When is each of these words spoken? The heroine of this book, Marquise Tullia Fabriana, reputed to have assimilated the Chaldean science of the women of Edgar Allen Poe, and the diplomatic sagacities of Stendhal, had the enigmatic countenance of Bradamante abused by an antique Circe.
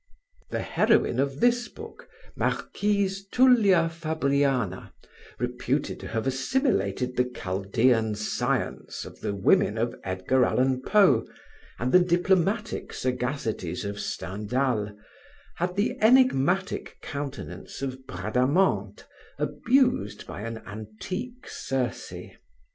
The 0.49 0.63
heroine 0.63 1.19
of 1.19 1.41
this 1.41 1.67
book, 1.67 2.09
Marquise 2.35 3.23
Tullia 3.31 3.87
Fabriana, 3.87 4.93
reputed 5.37 5.99
to 5.99 6.07
have 6.07 6.25
assimilated 6.25 7.15
the 7.15 7.23
Chaldean 7.25 8.15
science 8.15 9.05
of 9.05 9.19
the 9.21 9.35
women 9.35 9.77
of 9.77 9.93
Edgar 10.03 10.43
Allen 10.43 10.81
Poe, 10.81 11.27
and 11.77 11.91
the 11.91 11.99
diplomatic 11.99 12.93
sagacities 12.93 13.85
of 13.85 13.99
Stendhal, 13.99 14.97
had 15.57 15.75
the 15.75 15.95
enigmatic 16.01 16.97
countenance 17.03 17.83
of 17.83 18.07
Bradamante 18.07 19.03
abused 19.37 20.25
by 20.25 20.41
an 20.41 20.63
antique 20.65 21.47
Circe. 21.47 22.11